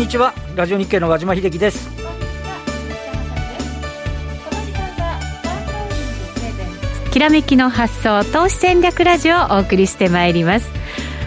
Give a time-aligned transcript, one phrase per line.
[0.00, 0.32] んこんにちは。
[0.56, 1.90] ラジオ日経の和島秀樹です。
[7.12, 10.70] きらめきの発想投資戦略ラジオをお送りしてまいります。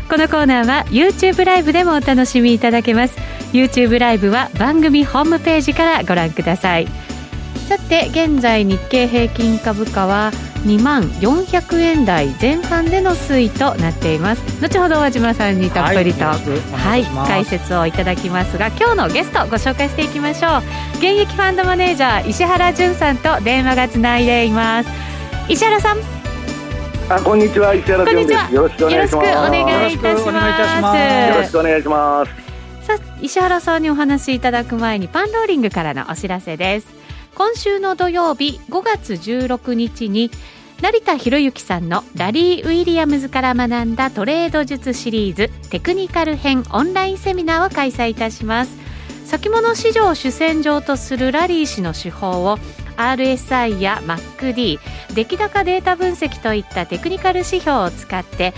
[0.09, 3.15] このコーナーは YouTube ライブでもお楽しみいただけます。
[3.53, 6.87] YouTube ライブは番組ホームページからご覧ください。
[7.69, 10.31] さて現在日経平均株価は
[10.63, 14.41] 2万400円台前半での推移となっています。
[14.61, 16.37] 後ほど和島さんにたっぷりと、は
[16.97, 20.61] い、はい、解説をいただきますが今日のゲストご紹介していきましょう。
[20.97, 24.89] 現役ファンドマネージャー石原淳さんと電話がつないでいます。
[25.49, 25.97] 石原さん。
[27.09, 27.73] あこんにちは。
[27.73, 28.53] 石原淳です。
[28.53, 29.29] よろしくお願いします。
[29.29, 30.97] お願いいたします。
[31.29, 32.31] よろしくお願いします。
[32.87, 36.87] さあ石原さんにお話しいただく前にパンローリングからのお知らせです。
[37.35, 40.29] 今週の土曜日5月16日に
[40.81, 48.83] 成田博之さんのラリー・ウィリアムズから学んだトレード術シリーズテクニカル編オンラインセミナーを開催いたします。
[49.25, 52.59] 先物市場を主戦場とするラリー氏の手法を
[52.97, 54.79] RSI や MacD
[55.15, 58.53] 出来高データ分析といったテクニカル指標を使って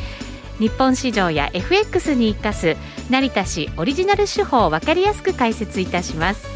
[0.59, 2.75] 日本市場や FX に生かす
[3.09, 6.54] 成田氏オリジナル手法を分かりやすく解説いたします。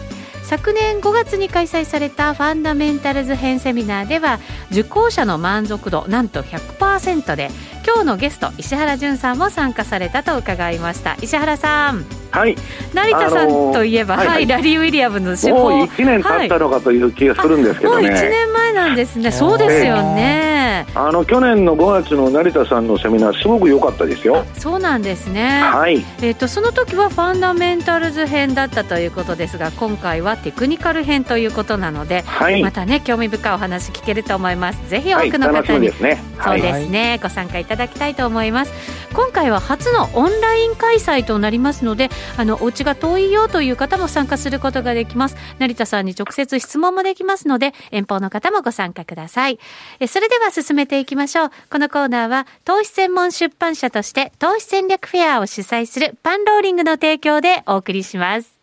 [0.50, 4.39] 昨年5月に開催されたファンダメンタルズ編セミナーでは
[4.72, 7.52] 受講者の満足度なんと100%で
[7.86, 11.17] 今日のゲスト石原淳さんも参加されたと伺いました。
[11.22, 12.03] 石原さん。
[12.31, 12.55] はい。
[12.95, 15.70] 成田さんといえば、あのー、はい、はい、ラリー・ウィリアムの手法。
[15.70, 19.31] もう1年経ったのかという気がするんですけどね、はい、もう1年前なんですね。
[19.31, 20.48] そうですよね
[20.96, 24.46] あの去年の5月の成田さんのセミナーすごく良かったですよ。
[24.58, 25.62] そうなんですね。
[25.62, 26.04] はい。
[26.22, 34.89] えっ、ー、とその時はファンダメンタルズ編だったということですが今回はテクニカル編ということなので、はい、またね興味深いお話聞けると思います。
[34.89, 38.72] ぜひ多くの方に、はい、ね、そうですね、ご参加いただきたいと思います
[39.14, 45.36] 今回は初のオンライン開催となりますのであのお家が遠いよという方も参加することができます。
[45.58, 49.59] 成田さんに直接質問もできますので遠方の方もご参加ください。
[49.99, 51.52] えそれでは進めていきましょう。
[51.71, 58.58] このコーナーは投資専門出版社として投資戦略フェアを主催するパンローリングの提供でお送りします。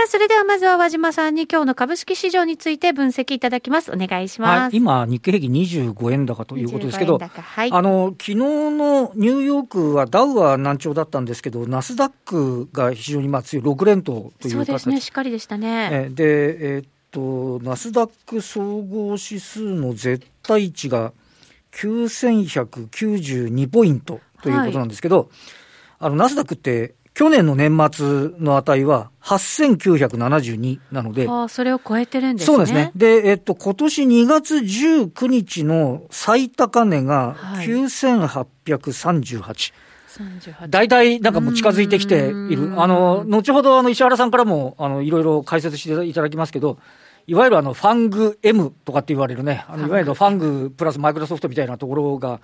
[0.00, 3.92] さあ、それではまずは和島さんに今日の株式市場について分析いただきます。
[3.92, 4.60] お願いします。
[4.60, 16.08] はい、今、日経平均25円高ということですけど、はい、あの、昨日のニューヨークはダウは難聴だったんですけど、ナスダックが非常にまあ強い6連投というそうですね、しっかりでしたね。
[16.14, 21.12] で、えー、っと、ナスダック総合指数の絶対値が
[21.72, 25.28] 9192ポイントということなんですけど、はい、
[25.98, 32.56] あの、ナスダックって去年の年末の値は8972なので、あそれを超えてるんですね。
[32.56, 32.92] そうですね。
[32.96, 37.36] で、えっと、今年2月19日の最高値が
[37.66, 39.44] 9838。
[39.44, 42.72] はい大体なんかもう近づいてきている。
[42.80, 46.78] あの、後ほどあの石原さんからも、あの、いろいろ解説していただきますけど、
[47.26, 52.40] いわゆるあの、ファング M とかって言われるね、あの、いわゆるファングプラスマイクロソフトみたいなところが、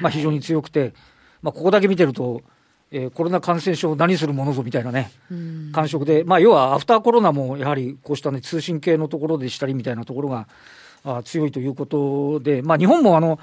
[0.00, 0.94] まあ非常に強くて、
[1.42, 2.42] まあここだけ見てると、
[2.92, 5.12] えー、コロナ感染症何するものぞみたいなね、
[5.72, 10.48] 感触で、まあ、要はアフターコロナもやはりこうした、ね、通信系のところでしたりみたいなところが
[11.04, 13.38] あ強いということで、まあ、日本もあの、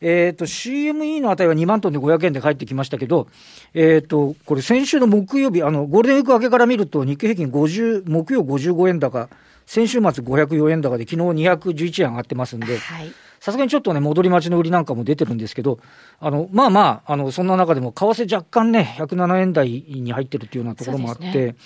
[0.00, 3.28] えーと、CME の値は2万トンで500円で返ってきましたけど、
[3.74, 9.28] えーと、これ、先週の木曜日あの、ゴールデンウィーク明けから見ると、日経平均50、木曜55円高、
[9.66, 12.78] 先週末504円高で、昨日211円上がってますんで。
[12.78, 15.80] はいさすがにちょっとね、戻り待ちの売りなんかも出てるんですけど、
[16.20, 21.56] あの、まあまあ、あの、そんな中でも、為替若干ね、107円台に入ってるっていうようなところもあって、ね、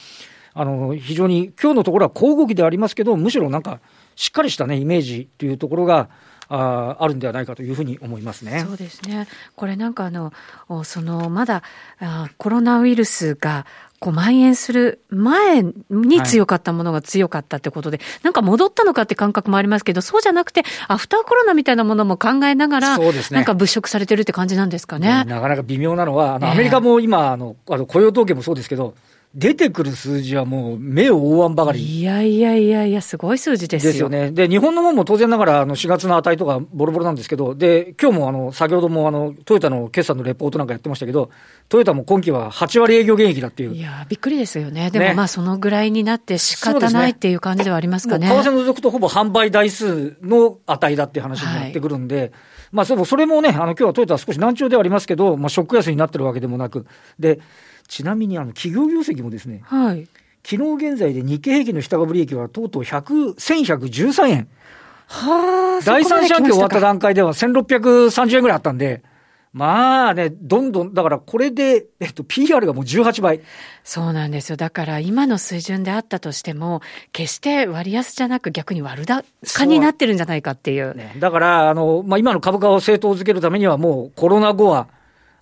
[0.54, 3.80] あの、非常に、今日のところは小動きでありますけど、むしろなんか、
[4.14, 6.08] しっかりしたね、イメージというところが、
[6.48, 8.60] ああるんではないかというふうに思いますね。
[8.60, 9.26] そうですね。
[9.56, 10.32] これなんかあの、
[10.84, 11.62] そのまだ
[11.98, 13.66] あコロナウイルスが
[14.00, 25.24] こう蔓延する前に強かったものが強かったってことで、はい、なんか戻ったのかって感覚もありますけど、そうじゃなくて、アフターコロナみたいなものも考えながら、そうですね、なんか物色されてるって感じなんですかね。
[25.24, 28.94] なかなか微妙なのは、あのアメリカも今、あのあの雇用統計もそうですけど、
[29.34, 31.81] 出てくる数字はもう目を覆わんばかり。
[31.81, 33.92] いやいやいやいや、すごい数字ですよ。
[33.92, 34.31] ですよね。
[34.31, 41.31] で、日本のもんも当然ながら、あの、4月の値とかボロボロなんですけど、で、今日もあの、先ほどもあの、トヨタの決算のレポートなんかやってましたけど、
[41.69, 43.75] トヨタも今期は8割営業減益だっていう。
[43.75, 44.91] いや、びっくりですよね。
[44.92, 48.28] でもまあ、そのぐらいになって仕方ないっていう感じではありますかね。
[48.28, 52.30] ね為替除くとほぼ販売台数の値だっていう話になってくるんで、はい
[52.75, 56.87] まあ、それもね、あの今日はトヨタは少し難聴ではありますけど、まあ、ショック安になってるわけでもなく、
[57.21, 57.39] で、
[57.89, 60.09] ちなみにあの企業業績もですね、はい、
[60.45, 64.48] 昨日現在で日経平均の下株利益はとうとう100 1113円。
[65.07, 69.03] はあ、第三四半期終わった段階では1630円ぐらいあったんで、
[69.54, 73.41] まあね、どんどん、だからこれで、えっと、PR がもう18倍。
[73.84, 74.57] そうなんですよ。
[74.57, 76.83] だから今の水準であったとしても、
[77.13, 79.25] 決して割安じゃなく逆に悪高
[79.65, 80.97] になってるんじゃないかっていう。
[80.97, 84.89] ね、だから、あの、まあ、今の株価を正当づけるためにはもうコロナ後は、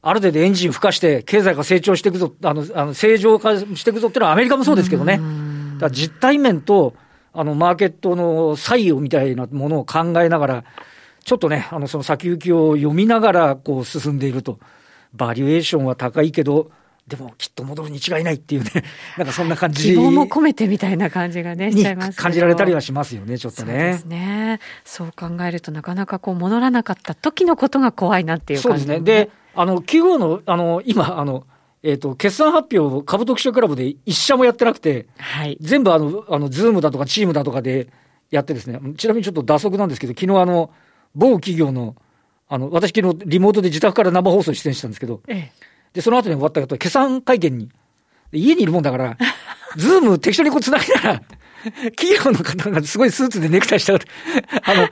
[0.02, 5.20] ある程度エンジン吹かして、経済が成長していくぞ、あの、あの正常化していくぞっていうのはアメリカもそうですけどね。
[5.78, 6.94] だ実体面と、
[7.32, 10.64] あの、マーケットの採用みたいなものを考えながら、
[11.24, 14.58] ちょっとね、あの、その先行きを読みながら、こう、進んでいると。
[15.14, 16.70] バリュエーションは高いけど、
[17.06, 18.70] でもきっと戻るに違いないっていうね、
[19.18, 19.90] なんかそんな感じ。
[19.90, 23.72] 希望も込めてみたいな感じがね、しちゃいます感じられたりはしますよね、ちょっとね。
[23.72, 24.60] そうですね。
[24.84, 29.26] そう考えるとなかなかこう戻らなかった時のことが怖いなっていう感じ、ね、そうですね。
[29.26, 31.46] で、あの、企業の、あの、今、あの、
[31.82, 37.88] えっ、ー、と、決算発表、株特集クラブで一社もやってなくて、はい、全部あの、あの、 Zoom だとか Teams だとかで
[38.30, 40.70] やってですね、ちなみにちょっと蛇足なんですけど、昨日あの、
[41.14, 41.96] 某企業の、
[42.48, 45.52] あの、私昨日リモートで自宅から生放送出演したんですけど、ええ、
[45.92, 47.68] で、その後に終わった後、決算会見に、
[48.32, 49.18] 家にいるもんだから、
[49.76, 51.22] Zoom 適当にこう繋ぎながら、
[51.96, 53.98] 企業の方がすごいスーツでネクタイした、あ
[54.74, 54.88] の、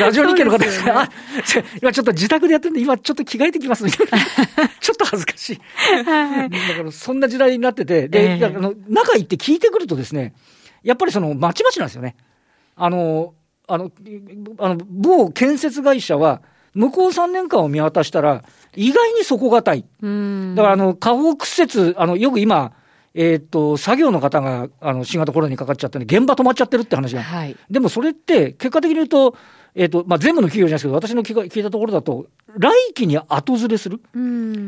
[0.00, 1.10] ラジオ日経の方ですが、ね、
[1.82, 4.68] 今ちょっと自宅でやってるんで、今ちょっと着替えてきますみたいな。
[4.80, 5.60] ちょっと恥ずかしい。
[6.04, 10.34] はい、だからそんな時代になってて、で、えー、あの中行って聞いてくるとですね、
[10.82, 12.16] やっぱりその、まちまちなんですよね。
[12.76, 13.34] あの、
[13.68, 13.90] あの、
[14.58, 16.42] あの、某建設会社は、
[16.74, 19.82] 向こう3年間を見渡したら、意外に底堅い。
[19.82, 22.72] だから、あの、下方屈折、あの、よく今、
[23.14, 27.22] えっ、と、作業の方が、あの、新型コロナにかかっちゃったんで、現場止まっちゃってるって話が。
[27.22, 29.36] はい、でもそれって、結果的に言うと、
[29.74, 32.26] えっ、と、まあ、全部の企業じゃないですけど、私の聞いたところだと、
[32.58, 34.00] 来期に後ずれする？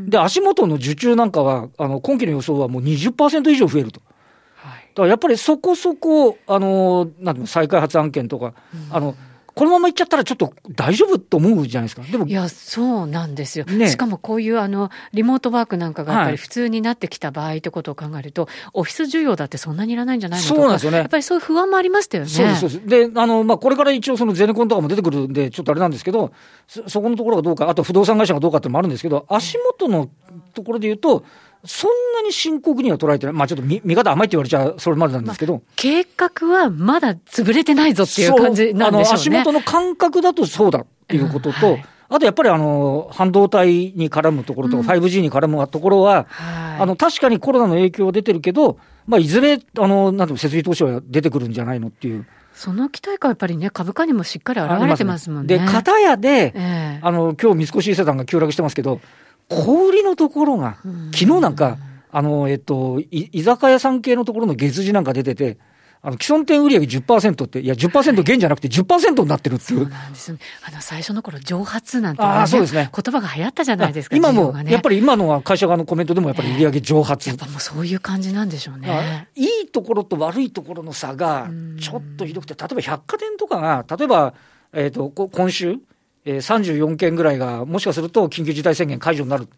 [0.09, 4.01] で、足元の受注なんかは、あの、今期の予想はもう20%以上増えると。
[4.01, 8.55] だからやっぱりそこそこ、あの、なんていうの、再開発案件とか、
[8.91, 9.15] あの、
[9.55, 12.03] このままいっちゃったらちょっと大丈夫と思うじゃないですか。
[12.03, 12.27] でも。
[12.27, 13.65] いや、そうなんですよ。
[13.65, 20.99] ね、しかもこういうあの、リモートワークなんかがやっぱり普通になってきた場合ってことを考えると、はい、オフィス需要だってそんなにいらないんじゃないのとかそうなんですよね。
[20.99, 22.31] やっぱりそういう不安もありましたよね。
[22.31, 23.12] そうです、そうです。
[23.12, 26.33] で、あの、まあ、これから一応そのゼネコンとかも出てくるんで、ちょっとあれなんですけど、
[26.67, 30.11] そ、そこのところがどうか、あと不動産会社がどうかっていうのもあるんですけど、足元の
[30.55, 31.25] ところで言うと、
[31.67, 33.35] そんなに深刻には捉えてない。
[33.35, 39.15] まあちょっと見見方甘いって言われちゃそれまでなんですけど、まあ、計画はまだ潰れてないぞっていう感じなんでしょうね。
[39.15, 52.27] 足元の感覚だとそうだっていうことと、うんはい、あとやっぱりあの、半導体に絡むところとか、うん、5G に絡むところは、はい、あの、確かにコロナの影響は出てるけど、まあいずれ、あの、なんていう設備投資は出てくるんじゃないのっていう。
[52.55, 55.59] その期待感やっぱりね、株価にもしっかり現れてますもんね。
[55.59, 59.01] で、片やで、えー、あの、今日三越伊勢丹が急落してますけど、
[59.49, 60.76] 小売りのところが、
[61.12, 61.79] 昨日なんか、
[62.11, 65.58] あの、えっと、居酒屋さん系のところの月次なんか出てて、
[66.06, 69.81] あの、既存店売上10%って、いや、10%減じゃなくて10%になってるっていう。
[69.81, 70.37] そうなんです。
[70.62, 72.91] あの、最初の頃、蒸発なんて、ね、あそうですね。
[72.94, 74.17] 言葉が流行ったじゃないですか。
[74.17, 79.29] 今も、ね、やっぱり今のは会社側のコメントでもやっぱり売上蒸発、えー、やっぱもうそういう感じなんでしょうね。
[79.35, 81.49] いいところと悪いところの差が、
[81.81, 84.35] ちょっとひどくて、例えば百貨店とかが、例えば、
[84.75, 85.79] えっ、ー、と、今週、
[86.25, 89.49] えー、34件ぐらいが、もしかすると緊急事態宣言解除になる。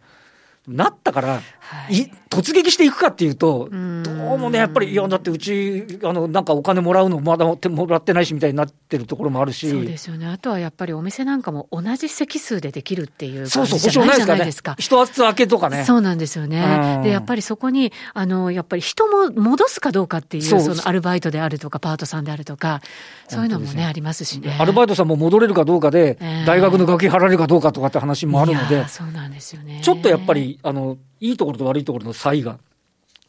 [0.67, 9.69] なったから、はい、突撃していくかっていうと、どうもね、やっぱり、いや、だってうち、あの、なんかお金もらうのまだもらってないしみたいになってるところもあるし。
[9.69, 10.27] そうですよね。
[10.27, 14.75] あとはやっぱりお店なんかも同じ席数でできるっていう感じじゃないじゃないですか。
[14.77, 15.85] 一つ明けとかね。
[15.85, 16.99] そうなんですよね。
[17.01, 22.81] で、やっぱりそこに、あの、やっぱり人も戻すかどうかっていう、そのアルバイトであるとか、パートさんであるとか、
[23.27, 24.55] そういうのもね、ありますしね。
[24.59, 29.81] アルバイトさんも戻れるかどうかで、大学の学費払えるかどうかとかって話もあるので、そうなんですよね。
[29.83, 32.57] ちょっとやっぱり、あの、いいところと悪いところの差異が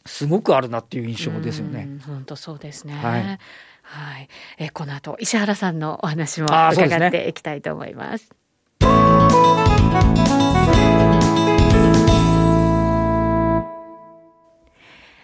[0.05, 1.87] すごくあるなっていう印象ですよね。
[2.07, 2.93] 本当そうですね。
[2.93, 3.39] はい。
[3.89, 4.29] はい、
[4.59, 8.29] えこの後石原さんのお話も伺っていきたいと思います。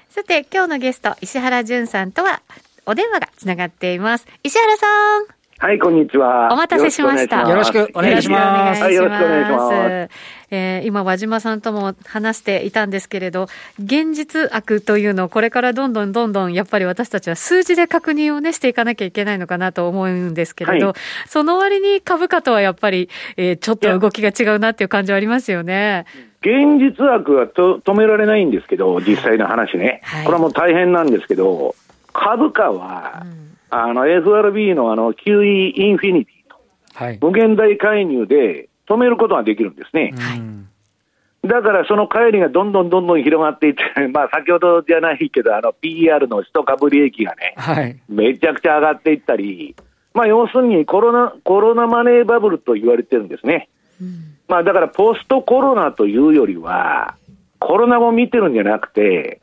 [0.10, 2.41] さて今日のゲスト石原淳さんとは
[2.88, 4.27] お電話がつながっています。
[4.44, 5.25] 石原さん。
[5.58, 6.50] はい、こんにちは。
[6.51, 7.50] お待たせしました。
[7.50, 8.84] よろしくお願いします。
[8.84, 10.10] はい、よろしくお願いします。
[10.51, 13.48] えー、今、和島さんとも話していたんですけれど、
[13.80, 20.96] 現実悪というのをこれからどんどんどんどん、やっぱり私たちは数字で確認をね、していかなきゃいけないのかなと思うんですけれど、はい、
[21.27, 26.06] その割に株価とはやっぱり、えー、ちょっと動きが違うなっていう感じはありますよね。
[26.42, 30.01] 現実悪はと止められないんですけど、実際の話ね。
[30.04, 31.74] はい、これはもう大変なんですけど、
[32.16, 33.46] 株価は、うん。
[33.70, 36.56] あの FRB のあの QE インフィニティと、
[36.94, 40.14] はい、無限大介入で止めることができるんですね。
[40.18, 49.76] はい、だからその帰りがどんどんどんどん広がっていって、 まあ、先ほどじゃないけど、あの PR の一株利益がね、はい、めちゃくちゃ上がっていったり、
[50.14, 53.68] まあ、要するにコロナコロナマネーバブルと言われてるんですね。
[54.02, 54.38] うん。
[54.48, 57.16] まあだからポストコロナというよりは、
[57.60, 59.42] コロナも見てるんじゃなくて、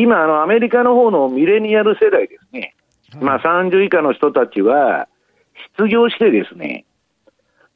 [0.00, 2.74] 今、あの、アメリカの方のミレニアル世代ですね。
[3.20, 5.08] まあ30以下の人たちは、
[5.76, 6.84] 失業してですね、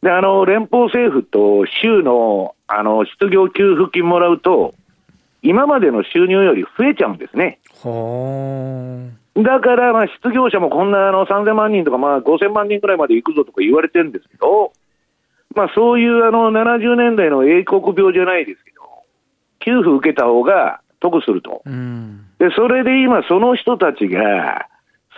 [0.03, 4.75] で、あの、連邦政府と州の、あの、失業給付金もらうと、
[5.43, 7.61] 今までの収入より増えちゃうんですね。
[9.37, 14.73] だから、まあ、失業者もこんなあの3000万人とか、まあ、5000万人ぐらいまで行くぞとか言われてるんですけど、
[15.55, 18.81] まあ、そういうあの70年代の英国病じゃないですけど、
[19.61, 21.63] 給付受けた方が得すると。
[21.65, 24.69] うん、で、それで今、その人たちが、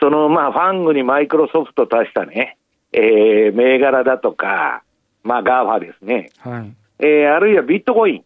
[0.00, 2.56] そのまあ、 FANG にマイクロソフト足したね、
[2.92, 4.82] えー、銘柄だとか、
[5.22, 6.30] まあ、 GAFA ですね。
[6.38, 6.72] はい。
[6.99, 8.25] えー、あるいはビットコイン。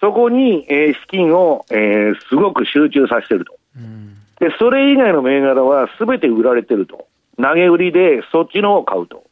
[0.00, 3.58] そこに、えー、資金を、えー、すごく集中させてると。
[3.76, 7.06] うん、で、それ以外の銘柄はすべて売られてると。
[7.40, 9.24] 投げ売りでそっちのを買うと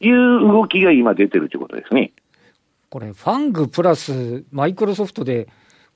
[0.00, 2.12] いう動きが今出てるということですね。
[2.90, 5.48] これ、ファングプラスマイクロソフトで、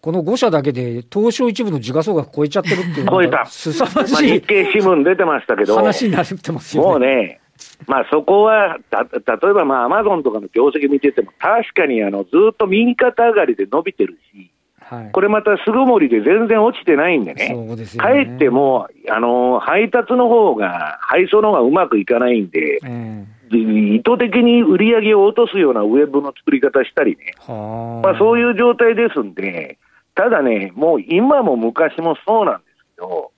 [0.02, 6.88] この5社だけで東証一部の時価総額超えちゃってるっていうのが、すさまじい、まあ、日経新聞出てましたけど、話になってますよね。
[6.88, 7.40] もうね、
[7.86, 18.02] まあそこは、た例えばまあアマゾンとかの業績見てても、確かにあのずっと右肩上がりで伸びてるし、はい、これまた巣ごもりで全然落ちてないんでね、そうですね。
[18.02, 29.78] かえってもあの配達の方が、配送の方がうまくいかないんで、えー、意図的に売り上げを落とすようなウェブの作り方したりね、まあ、そういう状態ですんで、
[30.14, 33.32] ただね、もう今も昔もそうなんですけど、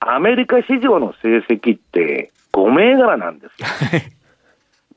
[0.00, 4.00] アメリカ市場の成績って、5銘柄なんですよ。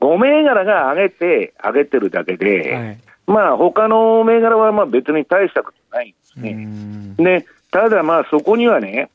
[0.00, 7.40] 5銘柄が上げて、上げてるだけで、はい、まあ他の銘柄はまあ別に大したことないんですね。
[7.40, 9.08] で、ただまあそこにはね、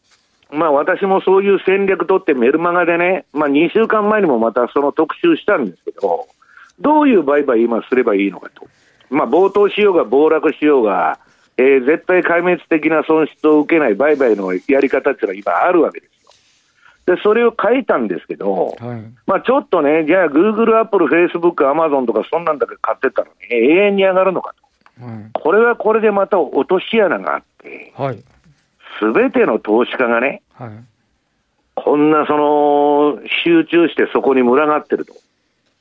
[0.52, 6.28] まあ私もそういう戦略取ってメルマガでね、まあ2週間前にもまたその特集したんですけど、
[6.80, 8.68] どういう売買今すればいいのかと。
[9.10, 11.20] まあ冒頭しようが暴落しようが、
[11.60, 17.06] えー、絶対壊滅的な損失を受けない売買のやり方っていうのは今あるわけです。
[17.06, 24.54] で、それを書いたんですけど、はい、まあちょっとね、じゃあ、グーグル、アップル、フェイスブック、アマゾンとか、そんなんだけ買ってたらね、永遠に上がるのか
[24.98, 25.06] と。
[25.06, 27.94] はい、これはこれでまた落とし穴があって、
[29.00, 30.70] す、べ、ての投資家がね、はい、
[31.76, 35.14] こんなその集中してそこに群がってると。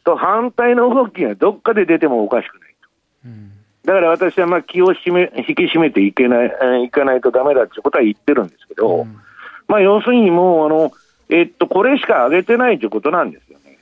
[0.04, 2.88] と、反対の動きがどっかで出てもおかしくないと。
[3.26, 3.52] うん、
[3.88, 9.16] だから私はまあ気を締め引き締めていけない、いかないとだめだってことは言ってるんですけど、うん、
[9.66, 10.92] まあ要するにもう、あの、
[11.30, 13.78] えっと、これしか上げてないということなんですよね。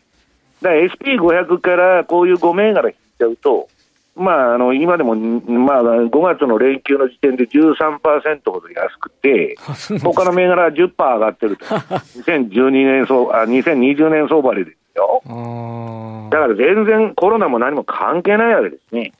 [0.62, 3.68] だから SP500 からこういう5銘柄引いちゃうと、
[4.14, 9.56] まあ、あの今でも、まあ、5月の連休の時点で13%ほど安くて、
[10.04, 11.64] 他の銘柄は10%上がってると、
[12.22, 16.30] 2012年相あ2020年相場でですよ。
[16.30, 19.12] だから全然コロナも何も関係ないわけですね。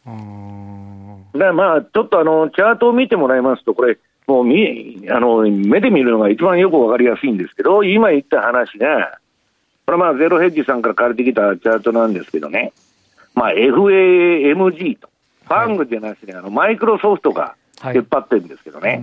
[1.35, 9.19] だからまあ、ちょっとあのチャートを見てもらいますと、これ、もう見あの目で見るのが一番よくわかりやすいんですけど、今言った話が、
[9.85, 12.73] これはまあゼロヘッジさんから借りてきたチャートなんですけどね、
[13.35, 15.09] まあ、FAMG と、
[15.45, 17.55] ファングじゃなしに、あのマイクロソフトが
[17.85, 19.01] 引っ張ってるんですけどね、はい、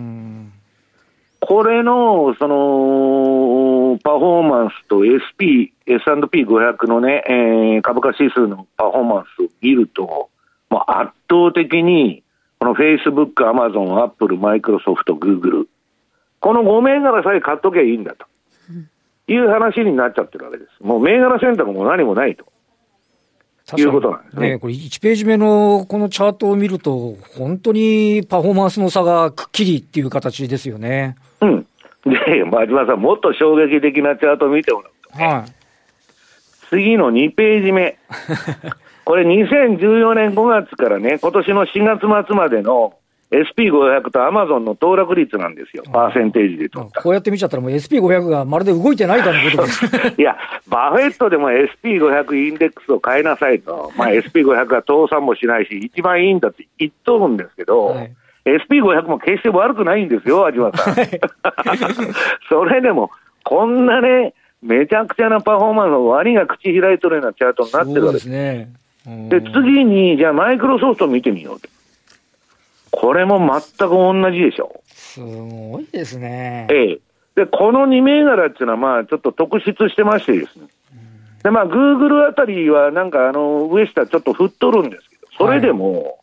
[1.53, 10.31] これのそのパフォーマンスと SP、S&P500 のね、えー、株価指数のパフォーマンスを見ると、
[10.71, 12.23] もう圧倒的に
[12.57, 15.67] このフェイスブック、アマゾン、アップル、マイクロソフト、グーグル、
[16.39, 18.25] この5銘柄さえ買っときゃいいんだと
[19.31, 20.83] いう話になっちゃってるわけです。
[20.83, 22.45] もう銘柄選択も何もないと。
[23.77, 24.49] いうことなんですね。
[24.49, 31.15] ねこれ1ページ目のこのチャートを見ると、本当にパフォーマンスの差がくっきりっていう形ですよね。
[31.43, 31.67] うん。
[32.05, 35.51] で、真島さん、もっと衝撃的なチャートを見てもらうと、ね、はい。
[36.69, 37.97] 次の2ページ目。
[39.05, 42.93] これ2014年5月からね、今年の4月末までの
[43.33, 49.85] SP500 とアマゾンの騰落率なんですよ、パーセンテージで取ったこうやって見ちゃったら、もう SP500 がまるで動いてないかのことです。
[50.21, 50.37] いや、
[50.69, 58.11] バフェットでも SP500 インデックスを変えなさいと、まあ、SP500 は倒産もしないし、一番いいんだって言っとるんですけど、はい、
[58.45, 60.95] SP500 も決して悪くないんですよ、味はさん。
[62.49, 63.09] それでも、
[63.43, 68.69] こんなね、めちゃくちゃなパフォーマンスのワニが口開いとるようなチャートになってるわけですね。
[69.05, 71.69] で、次に、じゃあマイクロソフト見てみようと。
[72.91, 74.81] これも全く同じでしょ。
[74.87, 76.67] すごいですね。
[76.69, 76.99] ええ。
[77.35, 80.67] で、この2銘柄っていうのは、まあ、ちょっと特筆してましてですね。
[81.43, 86.22] で、まあ、グーグルあたりは、なんか、あの、上下ちょっと振っとるんですけど、それでも、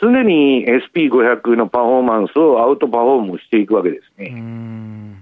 [0.00, 5.14] 常に SP500 のパフォーマンスをアウトパフォームしていくわけですね。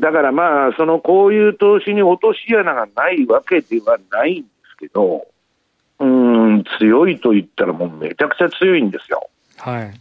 [0.00, 5.26] だからまあ、その、こういう投資に落とし穴がないわけではないんですけど、
[5.98, 9.28] うん、ん、強いと言ったらもうめちゃくちゃ強いんですよ。
[9.56, 9.92] はい。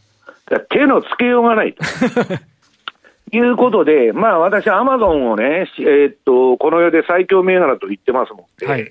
[0.70, 1.84] 手のつけようがないと。
[3.30, 8.90] いうことで、まあ私、アマゾンをね、えー、っと、この世で最強銘柄と言ってますもんで、はい、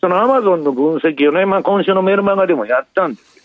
[0.00, 3.37] そのアマゾンの分析をね、まあ今週のメルマガでもやったんです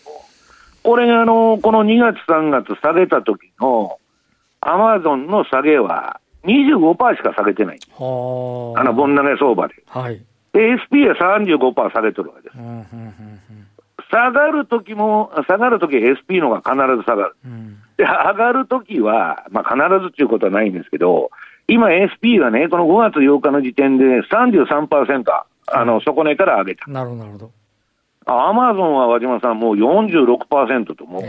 [0.84, 3.98] これがあの、この2月3月下げた時の
[4.60, 7.78] アマゾンの下げは25%しか下げてない。
[7.96, 9.74] あの、ボン投げ相場で。
[9.88, 10.22] はい。
[10.52, 12.58] で、SP は35%下げてるわけです。
[12.58, 13.40] うんうんうん
[14.10, 17.36] 下がるときも、下がるとき SP のが必ず下がる。
[17.44, 21.30] うん、で、上がるときは、まあ必ずっていうことはないんですけど、
[21.66, 25.24] 今 SP がね、この5月8日の時点で33%、
[25.66, 26.88] あの、底値から上げた。
[26.88, 27.50] なるほど、なるほど。
[28.26, 31.22] アマゾンは和島さんもう46%ともう。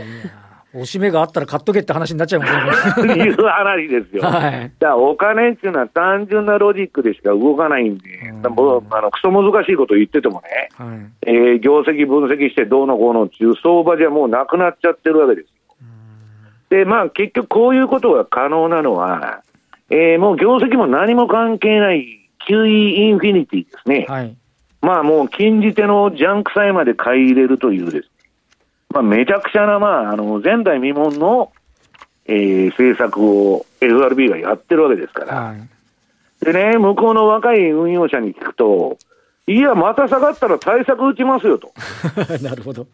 [0.78, 2.46] おしめがあったら買っとけって話になっちゃいま
[2.94, 3.14] すね。
[3.24, 4.22] いう話ですよ。
[4.22, 4.72] はい。
[4.78, 8.04] だからお金っていうのは単純なロジックでしか動かないんで、
[8.44, 15.50] うん、もあのクソ難しいこと言っててもね、はい、えー、業績分析してどうのこうのっていう相場じゃもうなくなっちゃってるわけですよ。
[16.68, 19.40] で、まあ結局こういうことが可能なのは、
[19.88, 24.06] えー、もう業績も何も関係ない QE インフィニティですね。
[24.08, 24.36] はい。
[24.86, 28.08] まあもう禁じ手のジャンク債まで買い入れるというです
[28.90, 31.52] まあ、めちゃくちゃな、まあ、あの前代未聞の、
[32.24, 35.68] えー、政策を FRB がやってるわけですから、はい、
[36.44, 38.96] でね、向こうの若い運用者に聞くと、
[39.48, 41.72] いや、また下がったら対策打ちますよと。
[42.40, 42.86] なるほど。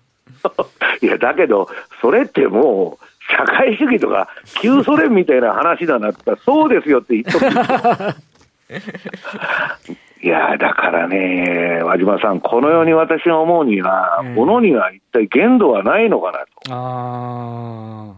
[1.02, 1.68] いや、だけど、
[2.00, 4.28] それってもう、社会主義とか
[4.60, 7.44] 旧ソ連みたいな話だなってそうですよって言っとく
[10.22, 16.46] いやだからね、和島さん、このように私が思うには、も、の、には一体限度はないのかなと。
[16.70, 18.14] あ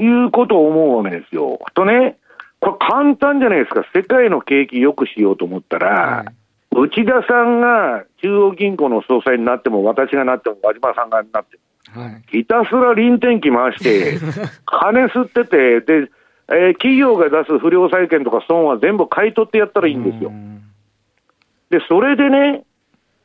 [0.00, 1.58] いうことを思うわけですよ。
[1.74, 2.16] とね、
[2.60, 11.58] これ簡単じゃないですか、世界の景気よくしようと思ったら、はい、内田さんが中央銀行の総裁になっても、私がなっても、和島さんがなって
[11.94, 14.18] も、はい、ひたすら臨転機回して、
[14.66, 16.10] 金吸ってて、で、
[16.46, 20.30] えー、企業が出す不良債権とか損は全部買い取ってやったらいいんですよ。
[21.70, 22.64] で、それでね、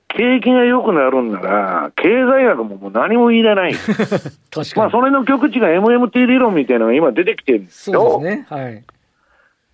[0.07, 3.73] 景気が良くなるんなら、経済学ももう何も言いらない。
[4.75, 8.11] まあ、それの極地が MMT 理論みたいなのが今出てきてるんですよ。
[8.11, 8.45] そうですね。
[8.49, 8.83] はい。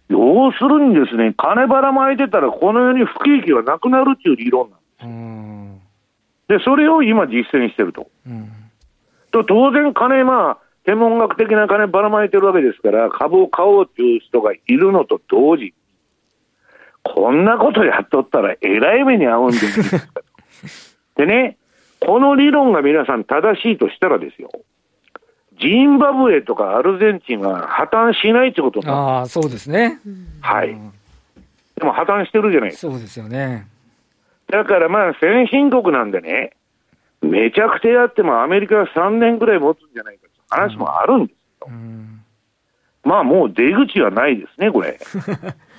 [0.10, 5.79] 要するにですね、金ばらまいてたら、この世に不景気がなくなるっていう理論なん
[6.47, 6.60] です。
[6.60, 8.07] で、それを今実践してると。
[8.27, 8.49] うん、
[9.31, 15.73] と当然、金、まあ、天文学的な金ばらまいてるわけですから、株を買おうっていう人がいるのと同時
[17.04, 20.10] こんなことやっとったらえらい目に遭うんです
[21.16, 21.58] でね、
[22.00, 24.50] この理論が皆さん正しいとしたらですよ、
[25.60, 30.00] ジンバブエとかアルゼンチンは破綻しないってことになああ、そうですね。
[30.42, 30.76] はい。
[31.76, 32.92] でも破綻してるじゃないですか。
[32.92, 33.68] そうですよね。
[34.50, 36.54] だからまあ先進国なんでね、
[37.22, 41.68] めちゃくちゃやってもアメリカは3年ぐらい持つんじゃないかって話もあるんですよ。
[41.68, 42.22] うん、
[43.04, 45.00] まあもう出口はないですね、これ。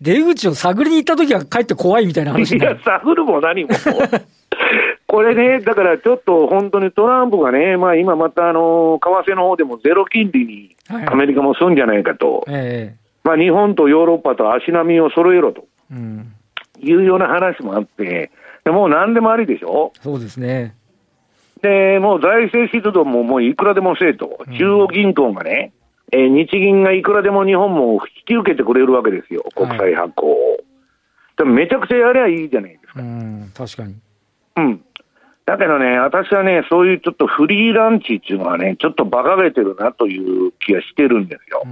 [0.00, 3.70] 出口を探りに行った時はかえって怖いみたいな話いや、探るも何も。
[5.06, 16.32] これね、だからちょっと本当にトランプがね、まあ、今またあの為替の方でもゼロ金利にアメリカもするんじゃないかと、はい、まあ、日本とヨーロッパと足並みを揃えろと、うん、
[16.78, 18.30] いうような話もあって、
[18.66, 19.92] もう何でもありでしょ？
[20.00, 20.76] そうですね。
[21.60, 25.72] でもう財政出動ももういくらでもせえと、中央銀行がね、
[26.12, 30.64] えー、日銀がいくらでも日本も引き受けてくれるわけですよ、国債発行を。
[31.36, 33.00] はい、めちゃくちゃやりゃいいじゃないですか。
[33.00, 33.94] うん確かに。
[34.56, 34.84] うん。
[35.50, 41.64] だけどね、私はね、そういうちょっとフリーランチっていうのはね、ちょっと馬鹿げてるなという気がしてるんですよ。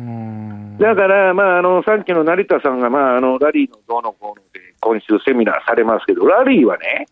[0.81, 7.07] だから、まあ、あの、さっきの成田さんが、まあ、あの、ラリーのどうのこうので、今週セミナーされますけど、ラリーはね、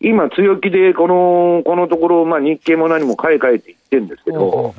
[0.00, 4.74] 今強気で、この、このところ、まあ、日経も何も買い替えていってるんですけど、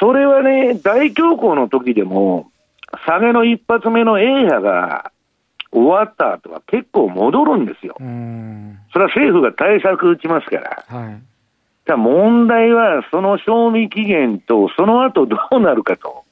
[0.00, 2.50] それはね、大恐慌の時でも、
[3.06, 5.12] 下げの一発目の A 波が
[5.70, 7.94] 終わった後は結構戻るんですよ。
[8.92, 10.84] それは政府が対策打ちますから。
[10.88, 11.22] はい、
[11.86, 16.24] じゃ問題は、その賞味期限と、その後どうなるかと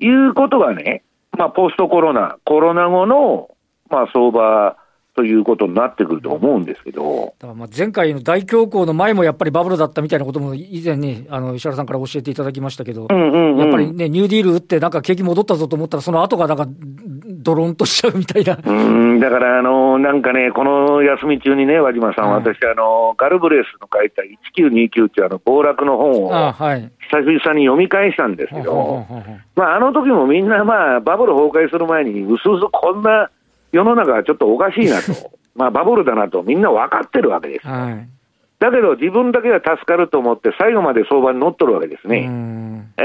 [0.00, 1.02] いうことがね、
[1.38, 3.48] まあ、ポストコロナ、コロナ後の、
[3.88, 4.76] まあ、相場
[5.18, 7.34] ということになってくると思うんですけど。
[7.40, 18.58] だからまあ前回の大恐慌の前もやっぱりバブルだったみたいなことも以前に、あの、石原さんから教えていただきましたけど、うんうんうん、やっぱりね、ニューディール打ってなんか景気戻ったぞと思ったら、その後がなんか、ドロンとしちゃうみたいな。
[18.64, 24.22] うん、だからあの、なんかね、この休み中にね、和島さん、はい、私、あの、ガルブレスの書いた
[24.56, 29.04] 1929っていうあの、暴落の本を、はい、久々に読み返したんですけど、
[29.56, 33.30] まあ、あの時もみんなまあ、バブル崩壊する前に、うすうすこんな、
[33.72, 35.12] 世の中はちょっとおかしいなと、
[35.54, 36.42] まあバブルだなと。
[36.42, 37.66] みんな分かってるわけです。
[37.66, 38.08] はい、
[38.58, 42.30] だけど自分だけは助かると思って、最後まで相場に乗っとるわけですね。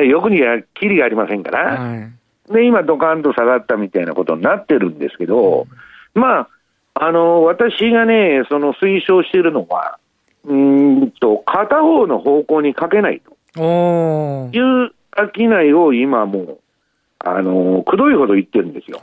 [0.06, 5.68] よくにはきりがありませんから、はい、で今、ドカンと下がったみたいなことになってるんですけど、
[6.14, 6.50] まあ、
[6.96, 9.98] あの私がね、その推奨しているのは、
[10.46, 14.50] うんと片方の方向にかけないと。
[14.52, 16.60] いう商いを今もう、
[17.26, 19.00] あのくどいほど言ってるんですよ。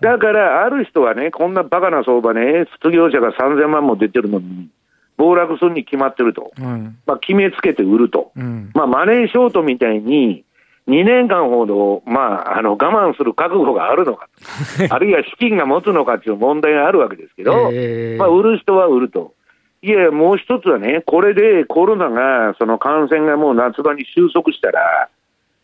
[0.00, 4.68] だから、ある人はね、こんなバカな相場ね、失業者が3000万も出てるのに、
[5.16, 10.44] 暴落するに決まってると、うん、まあ、決めつけて売ると、うん、まあ、マネーショートみたいに、
[10.88, 14.28] 2年間ほど、まあ、あの我慢する覚悟があるのか、
[14.90, 19.32] あるいは資金が持つのかっていう問題があるわけですけど、 えー、まあ、売る人は売ると。
[19.80, 25.08] いや、もう一つはね、これでコロナが、その感染がもう夏場に収束したら、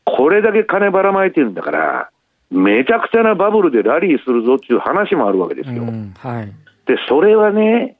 [0.05, 2.11] これだけ金ばらまいてるんだから、
[2.51, 5.83] めちゃくちゃなバブルでラリーするぞっていう話もあるわけですよ。
[5.83, 6.47] うん、はい、
[6.87, 7.97] で、それはね、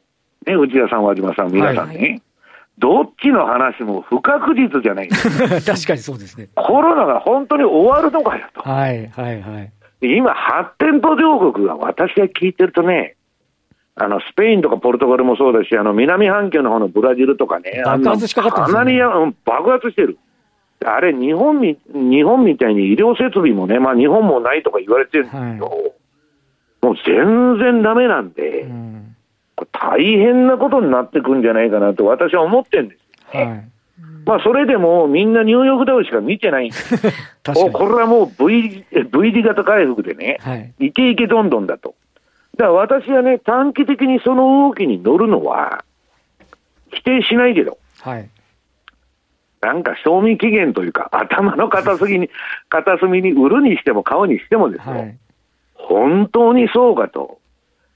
[0.47, 2.23] ね、内田さん、和島さん、皆さんね、はい、
[2.79, 5.49] どっちの話も不確実じゃないですか。
[5.75, 6.49] 確かにそうですね。
[6.55, 8.61] コロナが本当に終わるのかよと。
[8.61, 9.73] はい、はい、はい。
[10.03, 13.17] 今、発展途上国が私が聞いてるとね、
[13.97, 18.79] あの、スペインとかポルトガルもそうだし、あの、南半球の方のブラジルとかね、爆発しかかってますね。
[18.79, 20.19] かなり爆発してる。
[20.85, 25.93] あれ、日本み、日本みたいに医療設備もね、まあ日本もないとか言われてるんですけど、はい、
[26.83, 29.17] もう全然ダメなんで、うん、
[29.73, 33.51] 大変なことになってくんじゃないかなと私は思ってるんですよね。
[33.51, 33.71] はい。
[34.27, 36.77] まあ、それでもみんなニューヨークダウしか見てないんで。
[36.81, 37.13] す
[37.57, 41.95] おこれはもう V, v 字型回復でね、はい、いけいけどんどんだと。
[42.57, 45.85] だから私はね、短期的にその動きに乗るのは、
[46.93, 48.29] 否定しないけど、はい、
[49.65, 52.29] なんか賞味期限というか、頭の片隅に、
[52.69, 55.19] 片隅に売るにしても買うにしてもですよ、はい、
[55.73, 57.39] 本当にそうかと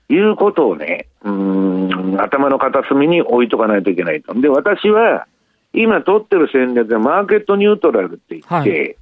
[0.09, 4.33] いうことをね、うん、頭の片隅に置いとかないといけないと。
[4.33, 5.27] で、私は、
[5.75, 8.97] 今取ってる戦略でマーケットニュートラルって言って、はい、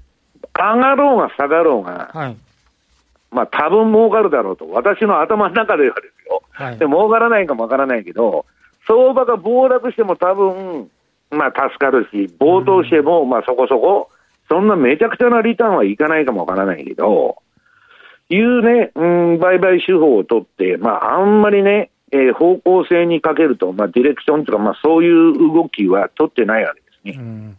[0.52, 2.36] 上がろうが下がろうが、はい、
[3.30, 8.44] まあ多分儲かるだろうと、私の頭の中ではですよ、はい、で儲からないかもわからないけど、
[8.88, 10.90] 相場が暴落しても多分
[11.30, 14.10] まあ、助かるし、暴騰しても、まあ、そこそこ、
[14.48, 17.38] そんなめちゃくちゃなリターンはいかないかもわからないけど、
[18.28, 27.22] いうね、うん、売買手法を取って、まあ、あんまりね、えー、方向性にかけると、まあ、ディレクションとか、まあ、そういう動きは取ってないわけですね。
[27.22, 27.56] うん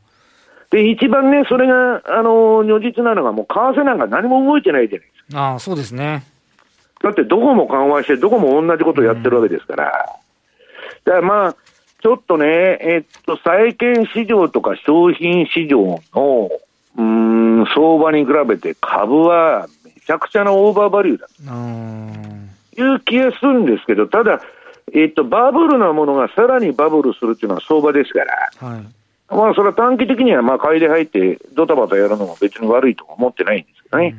[0.69, 5.39] で、一番ね、それが、あの、如実なのが、もう、為替なんか何も動いてないじゃないですか。
[5.39, 6.23] ああ、そうですね。
[7.01, 9.85] だって、どこも緩和して、どこも同じことをやってるわけですから。
[11.05, 11.55] だからまあ、
[12.01, 12.45] ちょっとね、
[12.81, 16.49] えっと、債券市場とか商品市場の、
[16.97, 21.27] うん、相場に比べて株はめちゃくちゃなオーバーバリューだ
[22.75, 24.41] という気がするんですけど、ただ、
[24.93, 28.81] えっと、バブルなものがさらにバブルするっていうのは相場ですから、はい、
[29.29, 34.15] まあ、それは短期的には、まあ、買いで入って、ドタバタやるのも別に悪いとは思ってないんですけどね。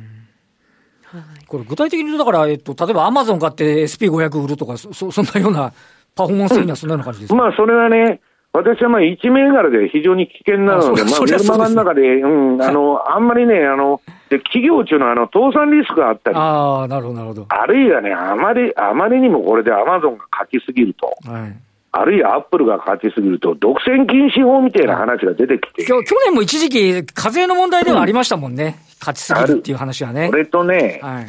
[1.47, 5.73] これ具体的に言うと、だから、えっと、例えばアマゾン買って SP500 売るとか、そそんなような
[6.19, 8.19] パフォーマンス的にはそんなような感じですか、まあ、それはね、
[8.51, 12.27] 私はまあ1銘柄で非常に危険なので、あまあ、メルマガの中で、う
[12.57, 17.45] ん、 あの、あんまりね、あの、で企業中のあの倒産リスクがあったり、あなるほどなるほど。
[17.47, 21.55] あるいはね、あまりあまりにもこれでアマゾンが勝ちすぎると、はい、
[21.93, 30.27] あるいはアップルが勝ちすぎると、独占禁止法みたいな話が出てきて、去年も一時期、課税の問題ではありましたもんね、うん、勝ちすぎるっていう話はね。
[30.29, 31.27] それとね、はい、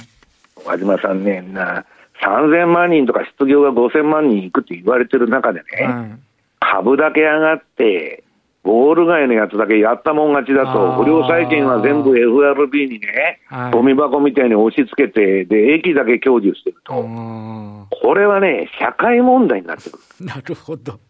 [0.67, 1.85] 和島さんね、な
[2.25, 6.23] 3000万人とか失業が5000万人いくって言われてる中でね、うん、
[6.61, 8.25] 株だけ上がって、
[8.63, 13.41] ボール街のやつだけやったもん勝ちだと、不良債権は全部 FRB にね、
[13.73, 16.93] ゴミ箱みたいに押し付けて、で、駅だけ享受してると。
[16.93, 20.03] これはね、社会問題になってくる。
[20.27, 21.01] なるほど。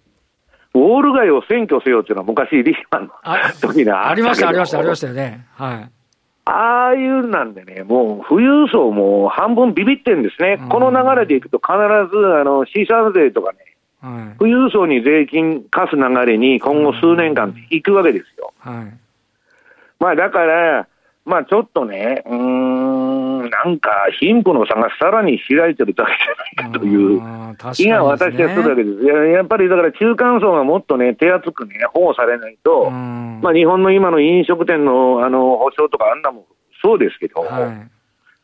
[0.74, 3.12] ウォール街を占拠せよっていうのは昔、リーマンの
[3.60, 5.46] 時にありました、ありました、ありましたよね。
[5.54, 5.99] はい。
[6.50, 11.72] ああいうなんでね、もう富裕層も半分ビビってるんですね、この流れでいくと、必
[12.10, 13.58] ずあの資産税とかね、
[14.00, 18.52] はい、富裕層に税金課す流れに今後数年間いくわけですよ。
[18.58, 18.98] はい、
[20.00, 20.88] まあだから、
[21.24, 26.12] まあちょっとね、うん、なんか貧富の差がさらに開いてるだけ
[26.56, 27.20] じゃないかという
[27.74, 29.04] 気が私はするわけです。
[29.04, 36.46] ややっぱりだから中間層がもっとね、手厚くね、保護されないと、まあ日本の今の飲食店のあの保証とかあんなも
[36.82, 37.90] そうですけど、はい。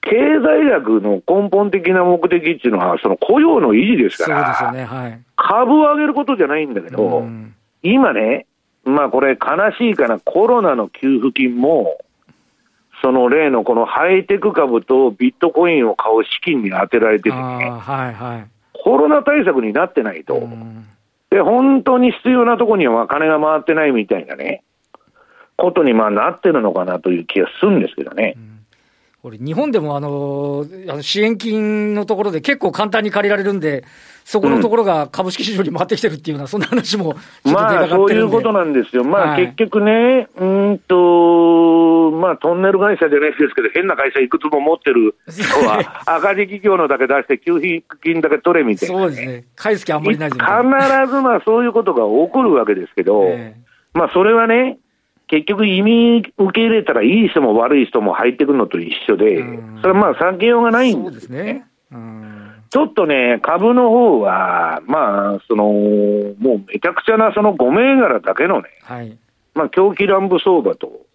[0.08, 7.24] 経済学の根本的な目的っていうのは、その雇用の維持ですから、そうですよねはい、株を上げることじゃないんだけど、
[7.82, 8.46] 今ね、
[8.84, 9.36] まあこれ、悲
[9.76, 11.98] しいかな、コロナの給付金も、
[13.06, 20.40] その例のこのハイテク株とビットコインを買う資金に充てられててね、はいはい、コロナ対策になってないと、
[21.30, 24.64] で、本当に必要なところには金が回ってないみたいなね、
[25.56, 28.34] ことにまあなってるのかなという気がするんですけどね。
[28.36, 28.56] うん。
[29.22, 30.66] これ、日本でもあの
[31.00, 33.84] 支援金のところで結構簡単に借りられるんで、
[34.24, 39.04] そこのところが株式市場に回ってきてるっていうような、そんな話もまあ、そういうことなんですよ。
[39.04, 40.94] まあ、結局ね、うんと、
[42.10, 49.44] まあ、トンネル会社じゃないですけど、変な会社いくつも持ってる人は、 赤字企業のだけ出して、給付金だけ取れみたいな、そうですね。
[49.56, 54.78] 返す気あんまりないです必ずまあ、そういうことが起こるわけですけど、えー、まあ、それはね、
[55.28, 59.44] 結局移民受け入れたらいい人も悪い人も入ってくるのと一緒で、
[59.80, 61.66] それはまあ避けようがないんですね。
[62.70, 69.16] ちょっとね、株の方は、まあ、その、もうめちゃくちゃなその5銘柄だけのね、はい、
[69.54, 71.05] まあ、狂気乱舞相場と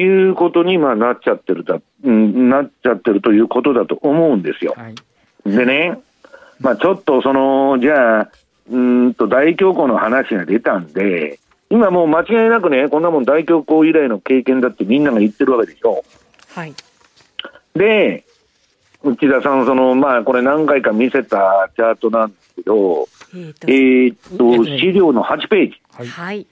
[0.00, 4.74] いうことにまあなっちゃってるだ、うん、なっちゃってるということだと思うんですよ。
[4.76, 4.94] はい、
[5.44, 5.98] でね、
[6.60, 8.30] まあ、ちょっとその、じゃあ、
[8.70, 11.38] うんと大恐慌の話が出たんで、
[11.70, 16.04] 今もう間違いなくね、こんなもん大恐慌以来の経験だってみんなが言ってるわけでしょ。
[16.54, 16.74] はい。
[17.74, 18.24] で、
[19.02, 25.80] 内田さん、その、まあ、これ何回か見せたチャートなんですけど、えっ、ー、と、資料の8ページ。
[26.10, 26.46] はい。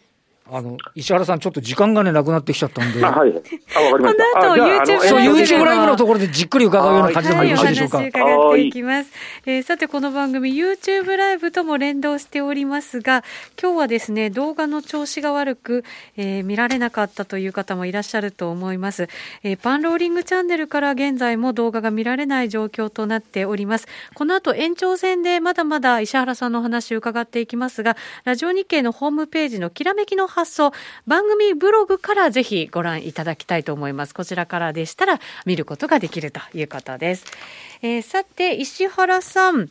[0.49, 3.05] あの、石原さん、ちょっと時間がね、なくなってきちゃったんで。
[3.05, 3.31] あ、はい。
[3.31, 4.41] あ、わかりました。
[4.41, 7.99] この後、YouTube そう、YouTube ライブのところでじっくり伺うような感じでもよろしいでしょうか。
[7.99, 9.11] はい、お話伺っていきます。
[9.47, 13.25] えー、さて、この番組、YouTube ライブとも連動しておりますが、
[13.61, 15.85] 今日はですね、動画の調子が悪く、
[16.17, 19.09] えー、見られなかったという方もいらっしゃると思います。
[19.43, 23.89] えー、パンローリングチャンネルから現在も動画が見られない状況となっております。
[24.15, 30.73] この後、延長戦でまだまだ石原さんのお話を伺っていきますが、ラジオ日経のホームページのきらめきの発想、
[31.07, 34.15] 番組ブログからぜひご覧いただきたいと思います。
[34.15, 37.25] こちらからでしたら見ることができるということです。
[37.81, 39.71] えー、さて、石原さん。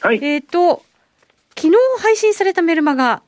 [0.00, 0.22] はい。
[0.22, 0.84] えっ、ー、と、
[1.56, 3.22] 昨日配信されたメルマガ、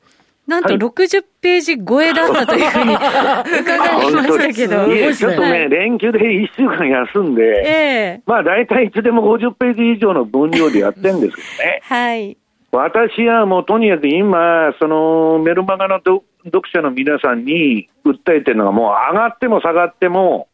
[0.47, 2.93] なんと60ページ超えだったというふうに
[3.59, 4.87] 伺いましたけど。
[4.87, 11.81] いちょっとね、連休で1週間休んで、ええー、まあ大体いつでも50ページ以上の分量でやってるんですけどね。
[11.85, 12.37] はい。
[12.71, 20.47] 私はもうとにかく今、そのメルマガの読者の皆さんに訴えてるのが、もう上がっても下がっても、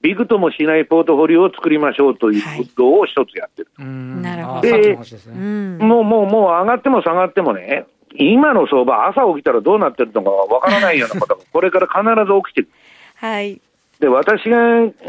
[0.00, 3.68] ビクともしないポートフォリオを作りましょうということを一つやってる。
[3.76, 4.60] はい、なるほど。
[4.60, 4.98] で、
[5.78, 7.86] もうもうもう上がっても下がってもね、
[8.16, 12.68] 今の相場、朝起きたらどうなってるのかわからないようなことが、これから必ず起きてる。
[13.16, 13.60] はい。
[14.00, 14.58] で、私が、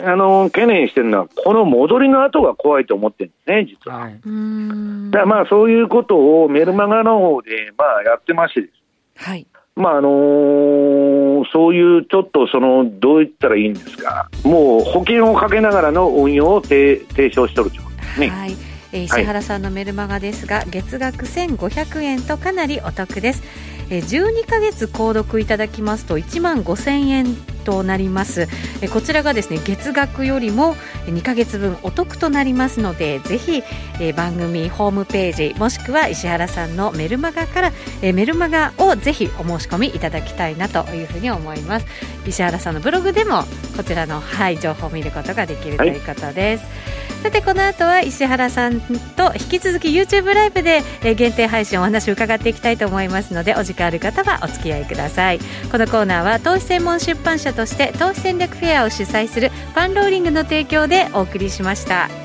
[0.05, 3.97] あの、懸念してるのは、この戻りの後が怖いと思ってるんですね、実は。
[3.97, 8.73] はい、だまあ、そういうことをメルマガの方で、まあ、やってましてです。
[9.15, 9.47] はい。
[9.75, 18.27] まあ、あのー、そういうちょっとその、どう言ったらいいんですか、もう保険をかけながらの運用を提唱してるということですね。
[18.29, 18.51] はい。
[18.93, 23.43] えー、石原さんのメルマガですが、はい、月額1500円とかなりお得です。
[23.89, 28.47] え、12ヶ月購読いただきますと1万5000円となります。
[28.81, 30.75] えこちらがですね月額よりも
[31.07, 33.63] 2ヶ月分お得となりますのでぜひ
[33.99, 37.71] え番組ホームページもしくは石原さんのメルマガから
[38.01, 41.87] えメルマガをぜひお申し込みいただきたいなというふうに思います。
[42.25, 43.43] 石原さんのブログでも
[43.75, 50.83] こちらのはい情報を見ることができるということです、はい、さてこの後は石原さんと引き続き YouTube ライブで
[51.15, 55.39] 限定配信お話を伺っていきたいと思いますのでお時間ある方はお付き合いください
[55.71, 62.24] このコーナーは投資専門出版社として投資戦略フェアを主催するファンローリングの提供でお送りしました。